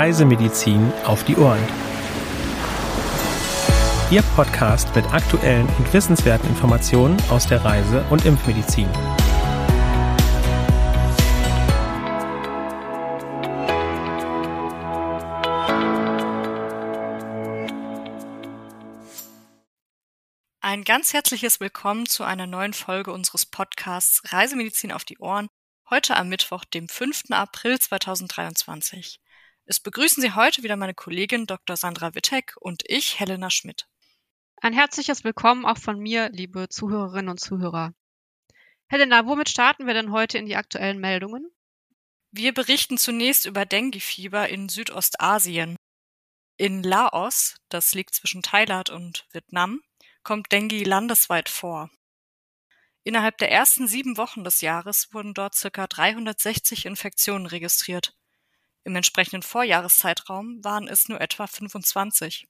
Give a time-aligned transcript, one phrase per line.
[0.00, 1.62] Reisemedizin auf die Ohren.
[4.10, 8.88] Ihr Podcast mit aktuellen und wissenswerten Informationen aus der Reise- und Impfmedizin.
[20.62, 25.48] Ein ganz herzliches Willkommen zu einer neuen Folge unseres Podcasts Reisemedizin auf die Ohren,
[25.90, 27.24] heute am Mittwoch, dem 5.
[27.32, 29.20] April 2023.
[29.70, 31.76] Es begrüßen Sie heute wieder meine Kollegin Dr.
[31.76, 33.86] Sandra Wittek und ich, Helena Schmidt.
[34.60, 37.94] Ein herzliches Willkommen auch von mir, liebe Zuhörerinnen und Zuhörer.
[38.88, 41.48] Helena, womit starten wir denn heute in die aktuellen Meldungen?
[42.32, 45.76] Wir berichten zunächst über Dengue-Fieber in Südostasien.
[46.56, 49.82] In Laos, das liegt zwischen Thailand und Vietnam,
[50.24, 51.90] kommt Dengue landesweit vor.
[53.04, 58.16] Innerhalb der ersten sieben Wochen des Jahres wurden dort circa 360 Infektionen registriert.
[58.84, 62.48] Im entsprechenden Vorjahreszeitraum waren es nur etwa 25.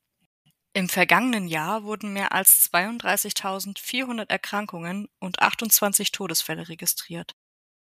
[0.73, 7.35] Im vergangenen Jahr wurden mehr als 32.400 Erkrankungen und 28 Todesfälle registriert.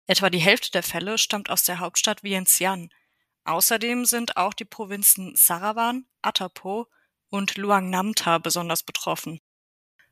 [0.08, 2.90] Etwa die Hälfte der Fälle stammt aus der Hauptstadt Vientiane.
[3.44, 6.88] Außerdem sind auch die Provinzen Sarawan, Atapo
[7.30, 9.42] und Luang Namta besonders betroffen.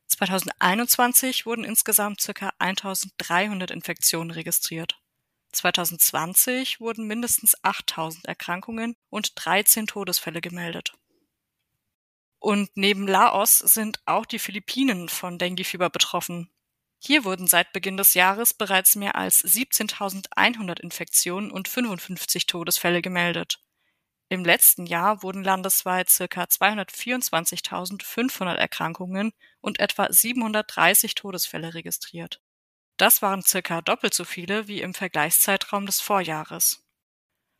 [0.08, 2.52] 2021 wurden insgesamt ca.
[2.59, 5.00] 1300 Infektionen registriert.
[5.52, 10.94] 2020 wurden mindestens 8000 Erkrankungen und 13 Todesfälle gemeldet.
[12.40, 16.50] Und neben Laos sind auch die Philippinen von Denguefieber betroffen.
[17.00, 23.59] Hier wurden seit Beginn des Jahres bereits mehr als 17.100 Infektionen und 55 Todesfälle gemeldet.
[24.30, 26.44] Im letzten Jahr wurden landesweit ca.
[26.44, 29.31] 224.500 Erkrankungen
[29.62, 32.42] und etwa 730 Todesfälle registriert.
[32.98, 36.84] Das waren circa doppelt so viele wie im Vergleichszeitraum des Vorjahres.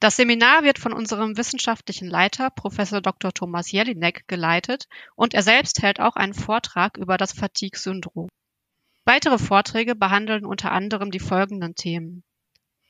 [0.00, 3.32] Das Seminar wird von unserem wissenschaftlichen Leiter Professor Dr.
[3.32, 8.28] Thomas Jelinek geleitet und er selbst hält auch einen Vortrag über das Fatigue-Syndrom.
[9.06, 12.22] Weitere Vorträge behandeln unter anderem die folgenden Themen.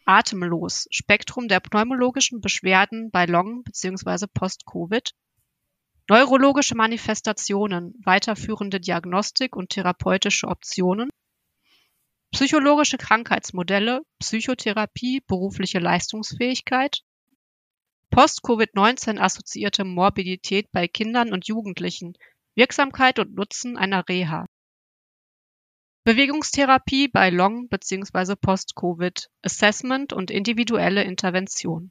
[0.06, 4.26] Atemlos, Spektrum der pneumologischen Beschwerden bei Long- bzw.
[4.26, 5.12] Post-Covid,
[6.08, 11.10] neurologische Manifestationen, weiterführende Diagnostik und therapeutische Optionen,
[12.32, 17.00] psychologische Krankheitsmodelle, Psychotherapie, berufliche Leistungsfähigkeit,
[18.10, 22.14] Post-Covid-19 assoziierte Morbidität bei Kindern und Jugendlichen,
[22.54, 24.46] Wirksamkeit und Nutzen einer Reha.
[26.04, 28.36] Bewegungstherapie bei Long- bzw.
[28.36, 31.90] Post-Covid, Assessment und individuelle Intervention.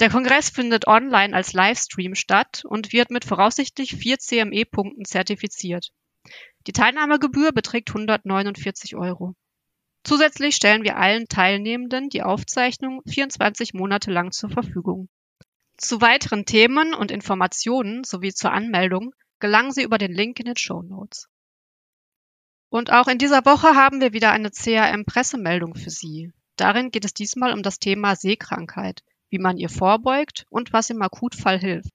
[0.00, 5.92] Der Kongress findet online als Livestream statt und wird mit voraussichtlich vier CME-Punkten zertifiziert.
[6.66, 9.36] Die Teilnahmegebühr beträgt 149 Euro.
[10.02, 15.08] Zusätzlich stellen wir allen Teilnehmenden die Aufzeichnung 24 Monate lang zur Verfügung.
[15.76, 20.56] Zu weiteren Themen und Informationen sowie zur Anmeldung gelangen Sie über den Link in den
[20.56, 21.28] Show Notes.
[22.68, 26.32] Und auch in dieser Woche haben wir wieder eine CRM-Pressemeldung für Sie.
[26.56, 29.02] Darin geht es diesmal um das Thema Seekrankheit,
[29.34, 31.90] wie man ihr vorbeugt und was im Akutfall hilft.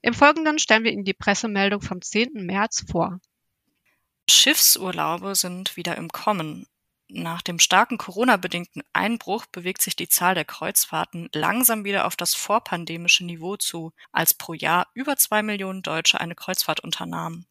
[0.00, 2.34] Im Folgenden stellen wir Ihnen die Pressemeldung vom 10.
[2.34, 3.18] März vor.
[4.30, 6.68] Schiffsurlaube sind wieder im Kommen.
[7.08, 12.36] Nach dem starken Corona-bedingten Einbruch bewegt sich die Zahl der Kreuzfahrten langsam wieder auf das
[12.36, 17.44] vorpandemische Niveau zu, als pro Jahr über zwei Millionen Deutsche eine Kreuzfahrt unternahmen.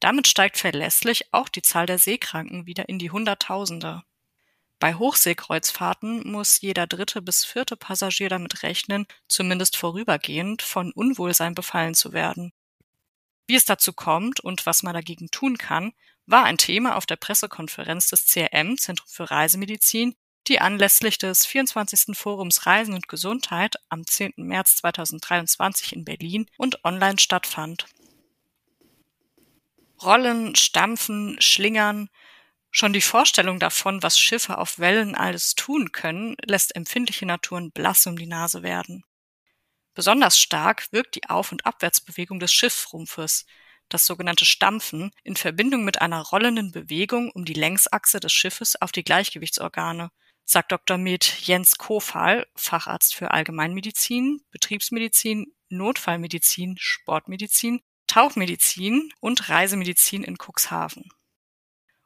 [0.00, 4.02] Damit steigt verlässlich auch die Zahl der Seekranken wieder in die Hunderttausende.
[4.84, 11.94] Bei Hochseekreuzfahrten muss jeder dritte bis vierte Passagier damit rechnen, zumindest vorübergehend von Unwohlsein befallen
[11.94, 12.52] zu werden.
[13.46, 15.94] Wie es dazu kommt und was man dagegen tun kann,
[16.26, 20.16] war ein Thema auf der Pressekonferenz des CRM Zentrum für Reisemedizin,
[20.48, 22.14] die anlässlich des 24.
[22.14, 24.34] Forums Reisen und Gesundheit am 10.
[24.36, 27.86] März 2023 in Berlin und online stattfand.
[30.02, 32.10] Rollen, Stampfen, Schlingern,
[32.76, 38.04] Schon die Vorstellung davon, was Schiffe auf Wellen alles tun können, lässt empfindliche Naturen blass
[38.08, 39.04] um die Nase werden.
[39.94, 43.46] Besonders stark wirkt die Auf- und Abwärtsbewegung des Schiffsrumpfes,
[43.88, 48.90] das sogenannte Stampfen, in Verbindung mit einer rollenden Bewegung um die Längsachse des Schiffes auf
[48.90, 50.10] die Gleichgewichtsorgane,
[50.44, 50.98] sagt Dr.
[50.98, 61.08] Med Jens Kofal, Facharzt für Allgemeinmedizin, Betriebsmedizin, Notfallmedizin, Sportmedizin, Tauchmedizin und Reisemedizin in Cuxhaven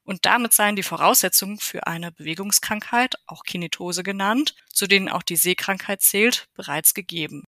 [0.09, 5.37] und damit seien die Voraussetzungen für eine Bewegungskrankheit, auch Kinetose genannt, zu denen auch die
[5.37, 7.45] Seekrankheit zählt, bereits gegeben.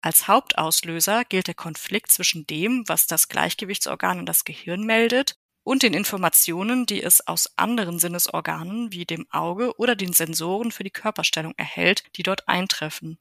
[0.00, 5.34] Als Hauptauslöser gilt der Konflikt zwischen dem, was das Gleichgewichtsorgan in das Gehirn meldet,
[5.64, 10.84] und den Informationen, die es aus anderen Sinnesorganen wie dem Auge oder den Sensoren für
[10.84, 13.18] die Körperstellung erhält, die dort eintreffen.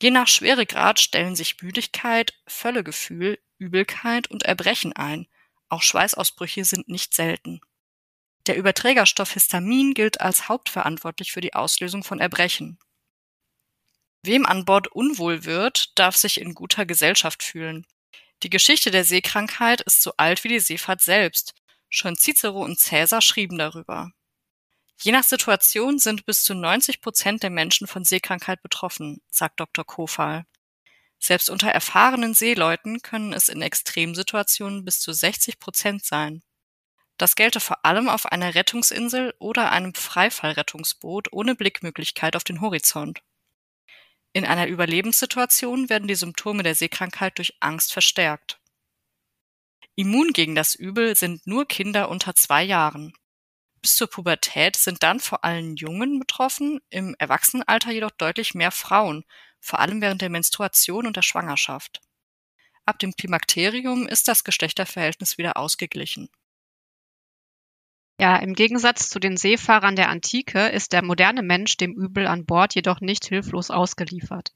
[0.00, 5.26] Je nach Schweregrad stellen sich Müdigkeit, Völlegefühl, Übelkeit und Erbrechen ein,
[5.72, 7.60] auch Schweißausbrüche sind nicht selten.
[8.46, 12.78] Der Überträgerstoff Histamin gilt als hauptverantwortlich für die Auslösung von Erbrechen.
[14.24, 17.86] Wem an Bord unwohl wird, darf sich in guter Gesellschaft fühlen.
[18.42, 21.54] Die Geschichte der Seekrankheit ist so alt wie die Seefahrt selbst.
[21.88, 24.12] Schon Cicero und Cäsar schrieben darüber.
[25.00, 29.84] Je nach Situation sind bis zu 90 Prozent der Menschen von Seekrankheit betroffen, sagt Dr.
[29.84, 30.44] Kofal.
[31.22, 36.42] Selbst unter erfahrenen Seeleuten können es in Extremsituationen bis zu 60 Prozent sein.
[37.16, 43.22] Das gelte vor allem auf einer Rettungsinsel oder einem Freifallrettungsboot ohne Blickmöglichkeit auf den Horizont.
[44.32, 48.58] In einer Überlebenssituation werden die Symptome der Seekrankheit durch Angst verstärkt.
[49.94, 53.14] Immun gegen das Übel sind nur Kinder unter zwei Jahren.
[53.80, 59.24] Bis zur Pubertät sind dann vor allem Jungen betroffen, im Erwachsenenalter jedoch deutlich mehr Frauen,
[59.62, 62.00] vor allem während der Menstruation und der Schwangerschaft.
[62.84, 66.28] Ab dem Klimakterium ist das Geschlechterverhältnis wieder ausgeglichen.
[68.20, 72.44] Ja, im Gegensatz zu den Seefahrern der Antike ist der moderne Mensch dem Übel an
[72.44, 74.52] Bord jedoch nicht hilflos ausgeliefert.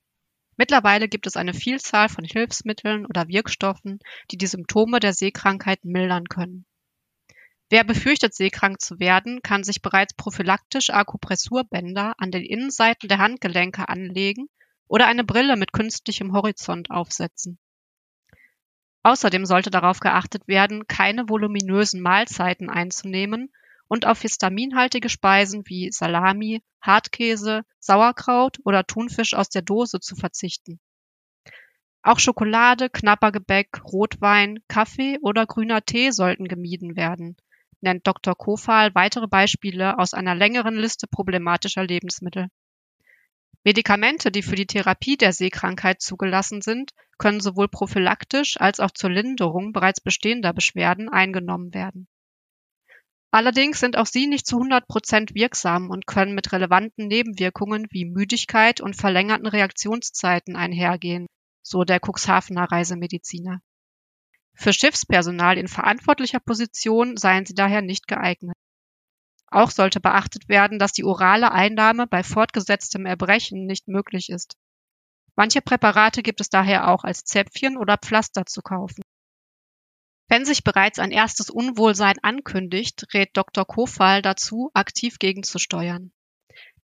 [0.57, 4.01] Mittlerweile gibt es eine Vielzahl von Hilfsmitteln oder Wirkstoffen,
[4.31, 6.67] die die Symptome der Seekrankheit mildern können.
[7.69, 13.89] Wer befürchtet, seekrank zu werden, kann sich bereits prophylaktisch Akupressurbänder an den Innenseiten der Handgelenke
[13.89, 14.49] anlegen
[14.89, 17.59] oder eine Brille mit künstlichem Horizont aufsetzen.
[19.03, 23.53] Außerdem sollte darauf geachtet werden, keine voluminösen Mahlzeiten einzunehmen
[23.89, 30.81] und auf histaminhaltige Speisen wie Salami, Hartkäse, Sauerkraut oder Thunfisch aus der Dose zu verzichten.
[32.03, 37.37] Auch Schokolade, Knappergebäck, Rotwein, Kaffee oder grüner Tee sollten gemieden werden,
[37.81, 38.35] nennt Dr.
[38.35, 42.49] Kofal weitere Beispiele aus einer längeren Liste problematischer Lebensmittel.
[43.67, 49.11] Medikamente, die für die Therapie der Seekrankheit zugelassen sind, können sowohl prophylaktisch als auch zur
[49.11, 52.07] Linderung bereits bestehender Beschwerden eingenommen werden.
[53.33, 58.05] Allerdings sind auch sie nicht zu 100 Prozent wirksam und können mit relevanten Nebenwirkungen wie
[58.05, 61.27] Müdigkeit und verlängerten Reaktionszeiten einhergehen,
[61.61, 63.63] so der Cuxhavener Reisemediziner.
[64.55, 68.55] Für Schiffspersonal in verantwortlicher Position seien sie daher nicht geeignet.
[69.49, 74.57] Auch sollte beachtet werden, dass die orale Einnahme bei fortgesetztem Erbrechen nicht möglich ist.
[75.37, 79.03] Manche Präparate gibt es daher auch als Zäpfchen oder Pflaster zu kaufen.
[80.29, 83.65] Wenn sich bereits ein erstes Unwohlsein ankündigt, rät Dr.
[83.65, 86.11] Kofal dazu, aktiv gegenzusteuern.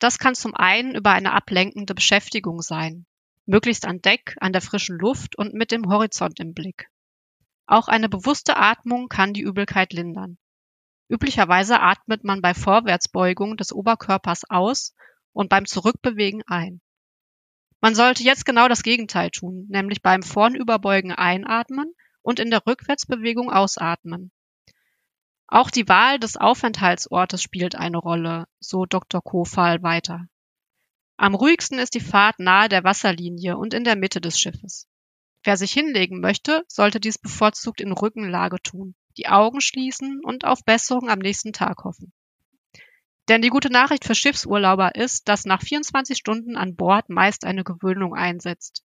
[0.00, 3.06] Das kann zum einen über eine ablenkende Beschäftigung sein,
[3.46, 6.88] möglichst an Deck, an der frischen Luft und mit dem Horizont im Blick.
[7.66, 10.38] Auch eine bewusste Atmung kann die Übelkeit lindern.
[11.08, 14.94] Üblicherweise atmet man bei Vorwärtsbeugung des Oberkörpers aus
[15.32, 16.80] und beim Zurückbewegen ein.
[17.80, 23.50] Man sollte jetzt genau das Gegenteil tun, nämlich beim Vornüberbeugen einatmen und in der Rückwärtsbewegung
[23.50, 24.32] ausatmen.
[25.46, 29.22] Auch die Wahl des Aufenthaltsortes spielt eine Rolle, so Dr.
[29.22, 30.28] Kofal weiter.
[31.16, 34.88] Am ruhigsten ist die Fahrt nahe der Wasserlinie und in der Mitte des Schiffes.
[35.42, 40.64] Wer sich hinlegen möchte, sollte dies bevorzugt in Rückenlage tun, die Augen schließen und auf
[40.64, 42.12] Besserung am nächsten Tag hoffen.
[43.28, 47.64] Denn die gute Nachricht für Schiffsurlauber ist, dass nach 24 Stunden an Bord meist eine
[47.64, 48.84] Gewöhnung einsetzt.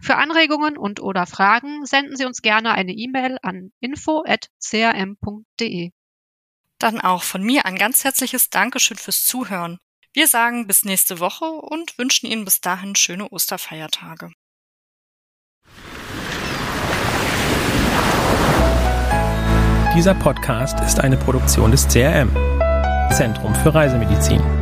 [0.00, 5.90] Für Anregungen und/oder Fragen senden Sie uns gerne eine E-Mail an info@cam.de.
[6.78, 9.78] Dann auch von mir ein ganz herzliches Dankeschön fürs Zuhören.
[10.12, 14.32] Wir sagen bis nächste Woche und wünschen Ihnen bis dahin schöne Osterfeiertage.
[19.94, 22.30] Dieser Podcast ist eine Produktion des CRM
[23.12, 24.59] Zentrum für Reisemedizin.